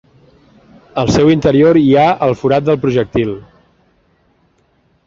[1.01, 3.39] Al seu interior hi ha el forat pel projectil.